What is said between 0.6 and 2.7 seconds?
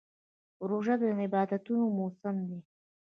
روژه د عبادتونو موسم دی.